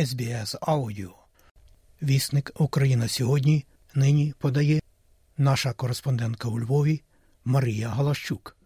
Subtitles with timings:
[0.00, 1.14] СБС Аудіо.
[2.02, 4.80] Вісник Україна сьогодні нині подає
[5.38, 7.00] наша кореспондентка у Львові
[7.44, 8.56] Марія Галащук.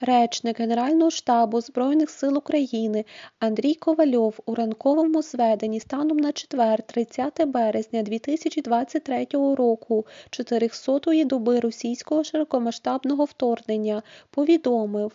[0.00, 3.04] Речник Генерального штабу Збройних сил України
[3.38, 12.24] Андрій Ковальов у ранковому зведенні станом на четвер, 30 березня 2023 року, 400-ї доби російського
[12.24, 15.12] широкомасштабного вторгнення, повідомив.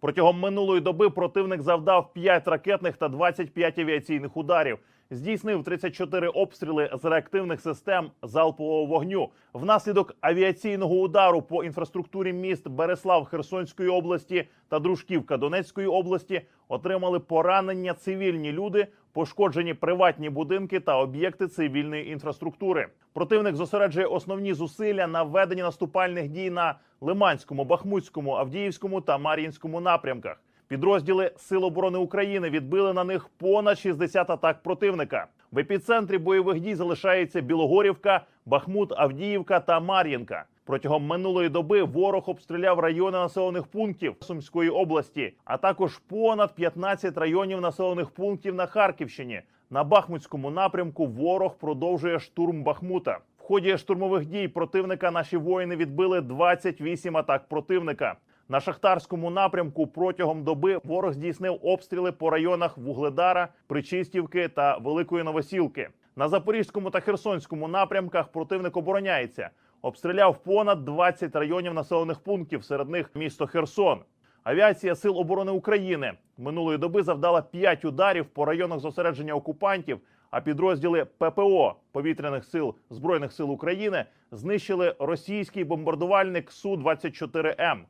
[0.00, 4.78] Протягом минулої доби противник завдав 5 ракетних та 25 авіаційних ударів.
[5.10, 9.28] Здійснив 34 обстріли з реактивних систем залпового вогню.
[9.52, 17.94] Внаслідок авіаційного удару по інфраструктурі міст Береслав Херсонської області та Дружківка Донецької області отримали поранення
[17.94, 22.88] цивільні люди, пошкоджені приватні будинки та об'єкти цивільної інфраструктури.
[23.12, 30.42] Противник зосереджує основні зусилля на веденні наступальних дій на Лиманському, Бахмутському, Авдіївському та Мар'їнському напрямках.
[30.68, 35.26] Підрозділи Сил оборони України відбили на них понад 60 атак противника.
[35.52, 40.44] В епіцентрі бойових дій залишається Білогорівка, Бахмут, Авдіївка та Мар'їнка.
[40.68, 47.60] Протягом минулої доби ворог обстріляв райони населених пунктів Сумської області, а також понад 15 районів
[47.60, 49.42] населених пунктів на Харківщині.
[49.70, 53.18] На Бахмутському напрямку ворог продовжує штурм Бахмута.
[53.38, 58.16] В ході штурмових дій противника наші воїни відбили 28 атак противника.
[58.48, 65.88] На шахтарському напрямку протягом доби ворог здійснив обстріли по районах Вугледара, Причистівки та Великої Новосілки.
[66.16, 69.50] На запорізькому та херсонському напрямках противник обороняється.
[69.82, 74.00] Обстріляв понад 20 районів населених пунктів, серед них місто Херсон.
[74.44, 80.00] Авіація Сил оборони України минулої доби завдала 5 ударів по районах зосередження окупантів.
[80.30, 87.84] А підрозділи ППО повітряних сил збройних сил України знищили російський бомбардувальник Су 24 М.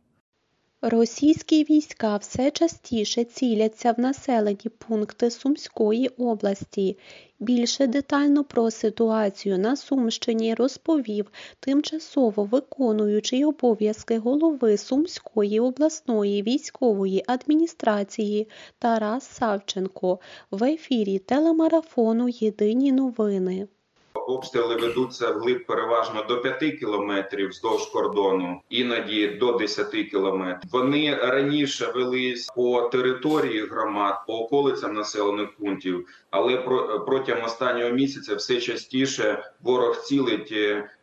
[0.83, 6.99] Російські війська все частіше ціляться в населені пункти Сумської області.
[7.41, 18.49] Більше детально про ситуацію на Сумщині розповів тимчасово виконуючий обов'язки голови Сумської обласної військової адміністрації
[18.79, 20.19] Тарас Савченко
[20.51, 23.69] в ефірі телемарафону Єдині новини.
[24.29, 30.71] Обстріли ведуться вглиб переважно до 5 кілометрів вздовж кордону, іноді до 10 кілометрів.
[30.73, 36.57] Вони раніше велись по території громад, по околицям населених пунктів, але
[37.07, 40.55] протягом останнього місяця все частіше ворог цілить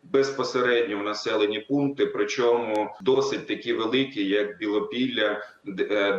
[0.04, 5.44] безпосередньо в населені пункти, причому досить такі великі, як Білопілля,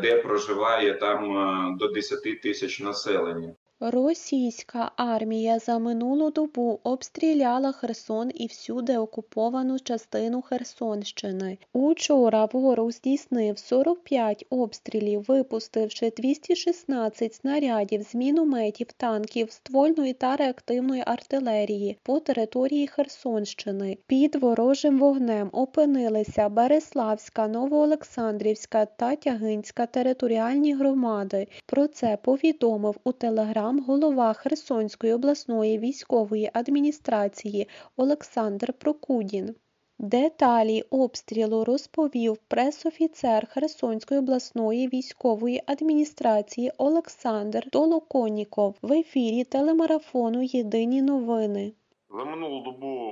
[0.03, 3.55] де проживає там до 10 тисяч населення.
[3.81, 11.59] Російська армія за минулу добу обстріляла Херсон і всюди окуповану частину Херсонщини.
[11.73, 21.99] Учора ворог здійснив 45 обстрілів, випустивши 216 снарядів з мінометів, танків, ствольної та реактивної артилерії
[22.03, 23.99] по території Херсонщини.
[24.07, 31.47] Під ворожим вогнем опинилися Береславська, Новоолександрівська та Тягинська територіальні громади.
[31.67, 39.55] Про це повідомив у телеграм голова Херсонської обласної військової адміністрації Олександр Прокудін.
[39.99, 51.73] Деталі обстрілу розповів пресофіцер Херсонської обласної військової адміністрації Олександр Толоконіков в ефірі телемарафону Єдині новини.
[52.11, 53.11] За минулу добу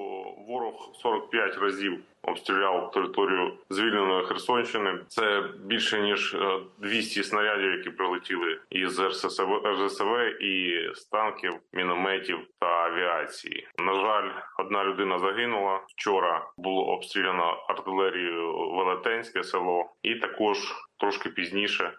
[0.48, 4.98] ворог 45 разів обстріляв територію звільненої Херсонщини.
[5.08, 6.36] Це більше ніж
[6.78, 13.68] 200 снарядів, які прилетіли із РССВ, РССВ і з танків, мінометів та авіації.
[13.78, 15.80] На жаль, одна людина загинула.
[15.88, 20.58] Вчора було обстріляно артилерією Велетенське село, і також
[20.98, 21.92] трошки пізніше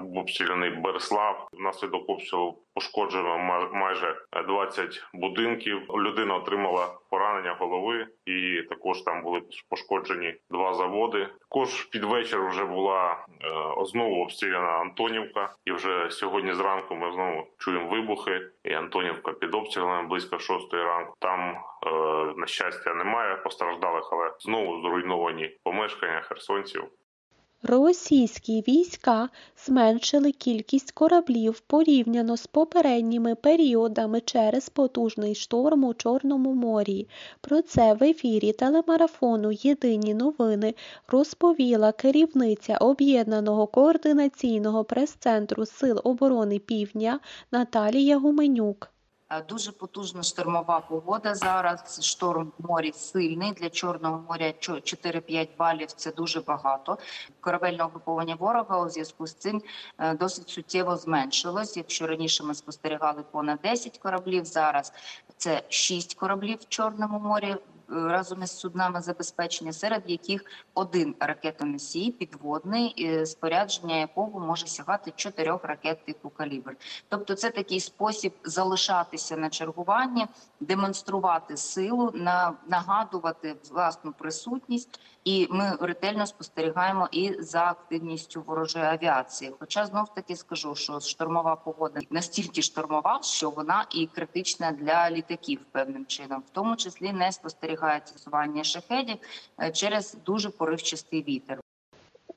[0.00, 1.48] був обстріляний Береслав.
[1.52, 3.38] Внаслідок обстрілу пошкоджено
[3.72, 4.16] майже
[4.46, 5.82] 20 будинків.
[5.96, 11.28] Людина отримала поранення голови, і також там були пошкоджені два заводи.
[11.40, 13.26] Також під вечір вже була
[13.82, 18.40] знову обстріляна Антонівка, і вже сьогодні зранку ми знову чуємо вибухи.
[18.64, 21.14] І Антонівка під обстрілами близько шостої ранку.
[21.18, 21.56] Там
[22.36, 26.84] на щастя немає постраждалих, але знову зруйновані помешкання херсонців.
[27.64, 29.28] Російські війська
[29.66, 37.08] зменшили кількість кораблів порівняно з попередніми періодами через потужний шторм у Чорному морі.
[37.40, 40.74] Про це в ефірі телемарафону Єдині новини
[41.08, 47.20] розповіла керівниця Об'єднаного координаційного прес-центру Сил оборони Півдня
[47.52, 48.92] Наталія Гуменюк.
[49.32, 52.04] Е, Дуже потужна штормова погода зараз.
[52.04, 54.46] Шторм в морі сильний для Чорного моря.
[54.46, 56.98] 4-5 балів це дуже багато.
[57.40, 59.62] Корабельне угруповання ворога у зв'язку з цим
[59.98, 61.76] е, досить суттєво зменшилось.
[61.76, 64.92] Якщо раніше ми спостерігали понад 10 кораблів, зараз
[65.36, 67.56] це 6 кораблів в Чорному морі.
[67.92, 70.44] Разом із суднами забезпечення, серед яких
[70.74, 76.76] один ракетоносій підводний, е, спорядження якого може сягати чотирьох ракет типу калібр.
[77.08, 80.26] Тобто, це такий спосіб залишатися на чергуванні,
[80.60, 82.12] демонструвати силу,
[82.68, 89.52] нагадувати власну присутність, і ми ретельно спостерігаємо і за активністю ворожої авіації.
[89.58, 95.60] Хоча знов таки скажу, що штормова погода настільки штормова, що вона і критична для літаків
[95.72, 97.32] певним чином, в тому числі не
[97.82, 99.16] спостерігається сування шахедів
[99.60, 101.60] е, через дуже поривчастий вітер.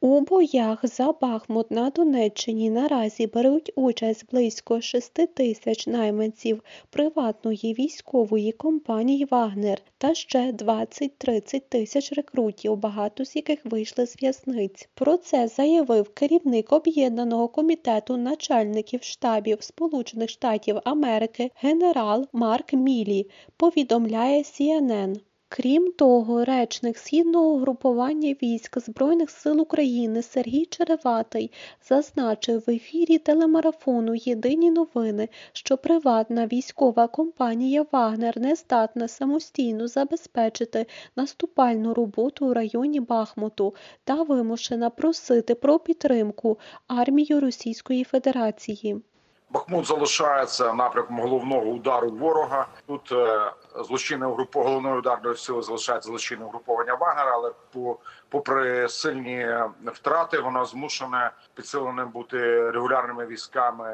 [0.02, 8.52] У боях за Бахмут на Донеччині наразі беруть участь близько 6 тисяч найманців приватної військової
[8.52, 14.90] компанії Вагнер та ще 20-30 тисяч рекрутів, багато з яких вийшли з в'язниць.
[14.94, 23.30] Про це заявив керівник об'єднаного комітету начальників штабів Сполучених Штатів Америки генерал Марк Мілі.
[23.58, 25.16] Повідомляє CNN.
[25.50, 31.52] Крім того, речник східного групування військ Збройних сил України Сергій Череватий
[31.90, 40.86] зазначив в ефірі телемарафону Єдині новини, що приватна військова компанія Вагнер не здатна самостійно забезпечити
[41.16, 49.02] наступальну роботу у районі Бахмуту та вимушена просити про підтримку армію Російської Федерації.
[49.50, 52.68] Бахмут залишається напрямком головного удару ворога.
[52.88, 54.56] Тут е, злочинне угруп...
[54.56, 57.98] головної ударної сили залишається злочинне угруповання Вагнера, але по
[58.30, 59.56] попри сильні
[59.86, 63.88] втрати, воно змушене підсиленим бути регулярними військами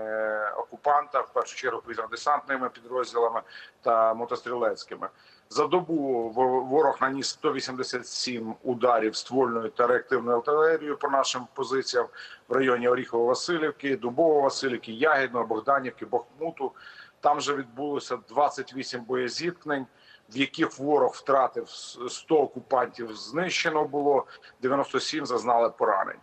[0.57, 3.41] окупанта, в першу чергу повітряно-десантними підрозділами
[3.81, 5.09] та мотострілецькими.
[5.51, 6.29] За добу
[6.69, 12.07] ворог наніс 187 ударів ствольною та реактивною артилерією по нашим позиціям
[12.47, 16.71] в районі Оріхово-Василівки, Дубово-Василівки, Ягідного, Богданівки, Бахмуту.
[17.19, 19.85] Там же відбулося 28 боєзіткнень,
[20.29, 21.69] в яких ворог втратив
[22.09, 23.15] 100 окупантів.
[23.15, 24.25] Знищено було
[24.61, 26.19] 97 зазнали поранень.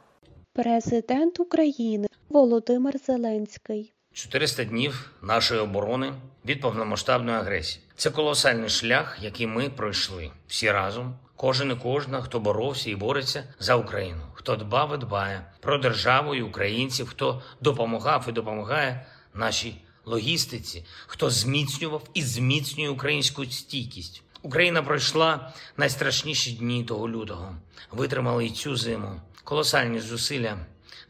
[0.52, 3.92] Президент України Володимир Зеленський.
[4.18, 6.12] 400 днів нашої оборони
[6.44, 7.84] від повномасштабної агресії.
[7.96, 11.14] Це колосальний шлях, який ми пройшли всі разом.
[11.36, 16.34] Кожен і кожна, хто боровся і бореться за Україну, хто дбав і дбає про державу
[16.34, 19.74] і українців, хто допомагав і допомагає нашій
[20.04, 24.22] логістиці, хто зміцнював і зміцнює українську стійкість.
[24.42, 27.54] Україна пройшла найстрашніші дні того лютого.
[27.92, 29.20] Витримали і цю зиму.
[29.44, 30.58] Колосальні зусилля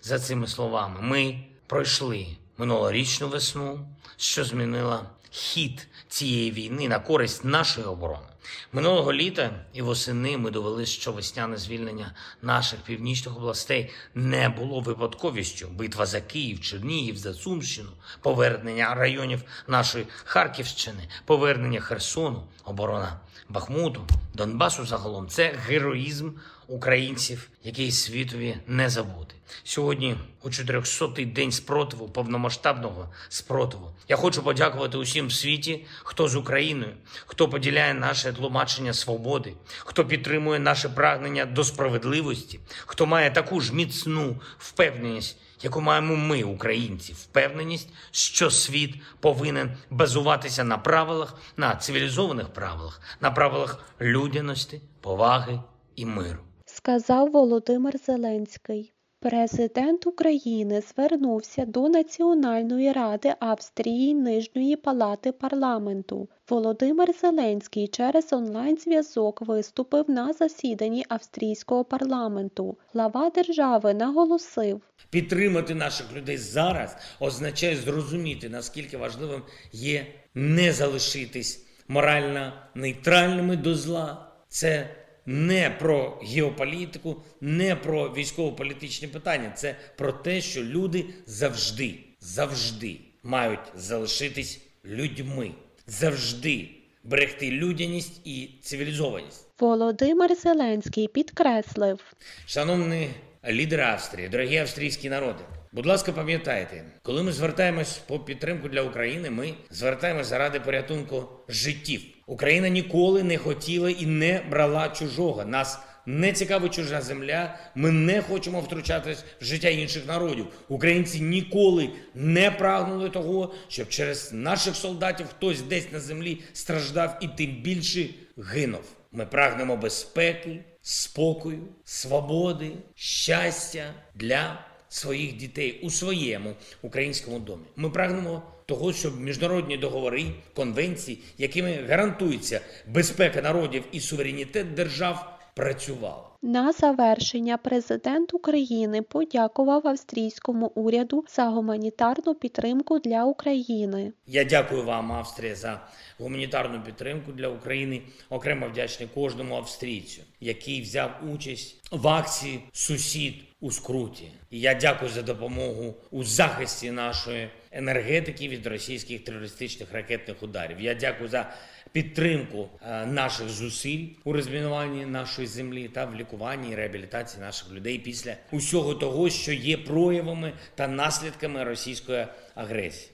[0.02, 1.00] за цими словами.
[1.00, 2.26] Ми пройшли
[2.58, 8.26] минулорічну весну, що змінила хід цієї війни на користь нашої оборони.
[8.72, 15.68] Минулого літа і восени ми довели, що весняне звільнення наших північних областей не було випадковістю.
[15.68, 17.90] Битва за Київ, Чернігів, за Сумщину,
[18.20, 26.30] повернення районів нашої Харківщини, повернення Херсону, оборона Бахмуту, Донбасу загалом це героїзм
[26.68, 29.34] українців, який світові не забути.
[29.64, 36.36] Сьогодні, у 400-й день спротиву, повномасштабного спротиву, я хочу подякувати усім в світі, хто з
[36.36, 36.92] Україною,
[37.26, 43.74] хто поділяє наше тлумачення свободи, хто підтримує наше прагнення до справедливості, хто має таку ж
[43.74, 52.48] міцну впевненість, яку маємо ми, українці, впевненість, що світ повинен базуватися на правилах, на цивілізованих
[52.48, 55.60] правилах, на правилах людяності, поваги
[55.96, 56.47] і миру.
[56.78, 58.92] Сказав Володимир Зеленський.
[59.20, 66.28] Президент України звернувся до Національної ради Австрії Нижньої палати парламенту.
[66.48, 72.78] Володимир Зеленський через онлайн-зв'язок виступив на засіданні австрійського парламенту.
[72.92, 74.80] Глава держави наголосив,
[75.10, 79.42] Підтримати наших людей зараз означає зрозуміти, наскільки важливим
[79.72, 84.32] є не залишитись морально нейтральними до зла.
[84.48, 84.90] Це
[85.30, 89.52] не про геополітику, не про військово-політичні питання.
[89.56, 95.50] Це про те, що люди завжди, завжди мають залишитись людьми,
[95.86, 96.68] завжди
[97.04, 99.46] берегти людяність і цивілізованість.
[99.58, 102.00] Володимир Зеленський підкреслив,
[102.46, 103.08] Шановні
[103.48, 105.44] лідери Австрії, дорогі австрійські народи.
[105.72, 112.00] Будь ласка, пам'ятайте, коли ми звертаємось по підтримку для України, ми звертаємось заради порятунку життів.
[112.26, 115.44] Україна ніколи не хотіла і не брала чужого.
[115.44, 117.58] Нас не цікавить чужа земля.
[117.74, 120.46] Ми не хочемо втручатись в життя інших народів.
[120.68, 127.28] Українці ніколи не прагнули того, щоб через наших солдатів хтось десь на землі страждав і
[127.28, 128.06] тим більше
[128.36, 128.84] гинув.
[129.12, 137.64] Ми прагнемо безпеки, спокою, свободи, щастя для своїх дітей у своєму українському домі.
[137.76, 146.27] Ми прагнемо того, щоб міжнародні договори, конвенції, якими гарантується безпека народів і суверенітет держав працювала.
[146.42, 154.12] На завершення президент України подякував австрійському уряду за гуманітарну підтримку для України.
[154.26, 155.80] Я дякую вам, Австрія, за
[156.18, 158.02] гуманітарну підтримку для України.
[158.30, 164.32] Окремо вдячний кожному австрійцю, який взяв участь в акції Сусід у скруті.
[164.50, 170.80] І я дякую за допомогу у захисті нашої енергетики від російських терористичних ракетних ударів.
[170.80, 171.52] Я дякую за
[171.92, 176.27] підтримку е, наших зусиль у розмінуванні нашої землі та в лікуванні
[176.72, 183.10] і реабілітації наших людей після усього того, що є проявами та наслідками російської агресії.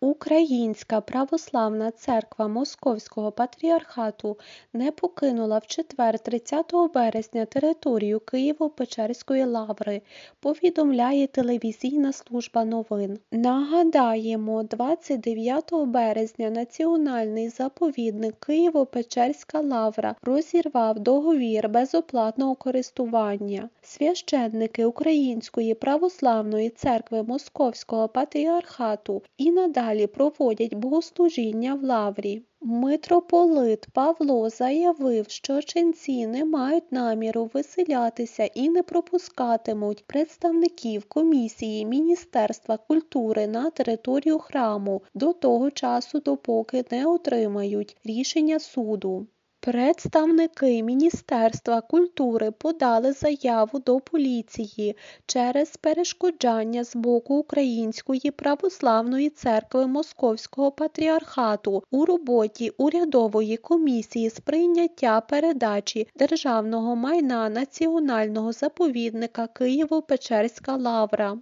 [0.00, 4.38] Українська православна церква Московського патріархату
[4.72, 10.02] не покинула в четвер 30 березня територію Києво-Печерської лаври,
[10.40, 13.18] повідомляє телевізійна служба новин.
[13.32, 23.68] Нагадаємо, 29 березня національний заповідник Києво-Печерська лавра розірвав договір безоплатного користування.
[23.82, 32.42] Священники Української православної церкви Московського патріархату і надалі далі проводять богослужіння в лаврі.
[32.60, 42.76] Митрополит Павло заявив, що ченці не мають наміру виселятися і не пропускатимуть представників комісії Міністерства
[42.76, 49.26] культури на територію храму до того часу, допоки не отримають рішення суду.
[49.66, 54.96] Представники Міністерства культури подали заяву до поліції
[55.26, 65.20] через перешкоджання з боку Української православної церкви Московського патріархату у роботі урядової комісії з прийняття
[65.20, 71.38] передачі державного майна національного заповідника Києво-Печерська лавра.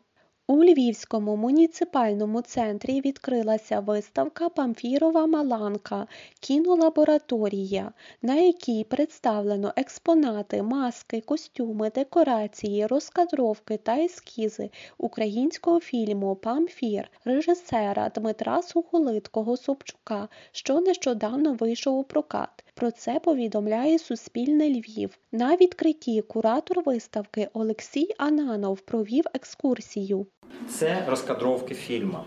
[0.46, 6.06] У Львівському муніципальному центрі відкрилася виставка Памфірова Маланка
[6.40, 18.08] кінолабораторія, на якій представлено експонати, маски, костюми, декорації, розкадровки та ескізи українського фільму Памфір режисера
[18.14, 22.63] Дмитра Сухолиткого Собчука, що нещодавно вийшов у прокат.
[22.76, 25.10] Про це повідомляє Суспільне Львів.
[25.32, 30.26] На відкритті куратор виставки Олексій Ананов провів екскурсію.
[30.68, 32.18] Це розкадровки фільму.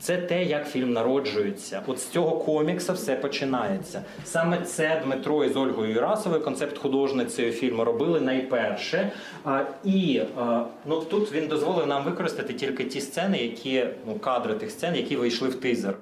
[0.00, 1.82] Це те, як фільм народжується.
[1.86, 4.04] От з цього комікса все починається.
[4.24, 9.12] Саме це Дмитро із Ольгою Юрасовою, концепт художницею фільму, робили найперше.
[9.44, 14.54] А, І а, ну тут він дозволив нам використати тільки ті сцени, які ну кадри
[14.54, 15.96] тих сцен, які вийшли в тизер.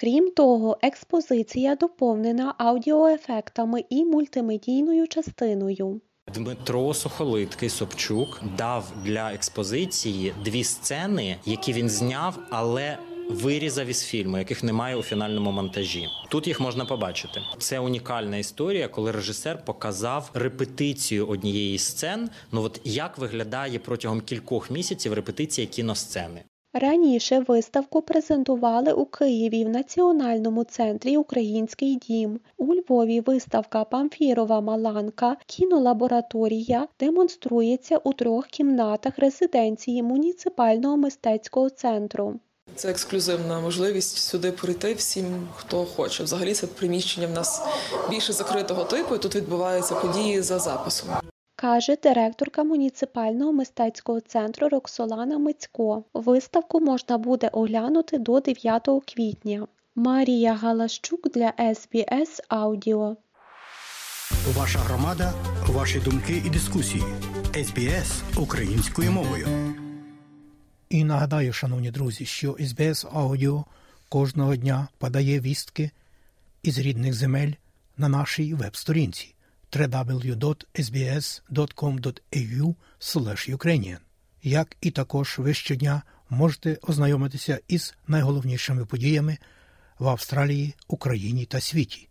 [0.00, 6.00] Крім того, експозиція доповнена аудіоефектами і мультимедійною частиною.
[6.34, 12.98] Дмитро Сухолиткий Собчук дав для експозиції дві сцени, які він зняв, але
[13.30, 16.06] вирізав із фільму, яких немає у фінальному монтажі.
[16.28, 17.40] Тут їх можна побачити.
[17.58, 22.30] Це унікальна історія, коли режисер показав репетицію однієї сцен.
[22.52, 26.42] Ну от як виглядає протягом кількох місяців репетиція кіносцени.
[26.80, 32.40] Раніше виставку презентували у Києві в Національному центрі Український дім.
[32.56, 42.40] У Львові виставка Памфірова Маланка кінолабораторія демонструється у трьох кімнатах резиденції муніципального мистецького центру.
[42.74, 46.24] Це ексклюзивна можливість сюди прийти всім, хто хоче.
[46.24, 47.62] Взагалі це приміщення в нас
[48.10, 49.14] більше закритого типу.
[49.14, 51.08] і Тут відбуваються події за записом
[51.56, 56.04] каже директорка муніципального мистецького центру Роксолана Мицько.
[56.14, 59.66] Виставку можна буде оглянути до 9 квітня.
[59.94, 63.16] Марія Галащук для SBS Аудіо.
[64.56, 65.32] Ваша громада,
[65.68, 67.02] ваші думки і дискусії.
[67.52, 69.48] SBS українською мовою.
[70.88, 73.64] І нагадаю, шановні друзі, що SBS Аудіо
[74.08, 75.90] кожного дня подає вістки
[76.62, 77.52] із рідних земель
[77.96, 79.35] на нашій веб-сторінці
[79.76, 82.74] www.sbs.com.au
[83.50, 83.98] Ukrainian.
[84.42, 89.38] Як і також ви щодня можете ознайомитися із найголовнішими подіями
[89.98, 92.08] в Австралії, Україні та світі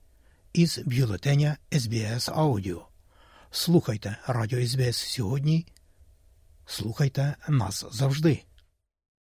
[0.53, 2.79] із бюлетеня SBS Audio.
[3.51, 5.65] Слухайте Радіо СБС сьогодні
[6.65, 8.43] Слухайте нас завжди.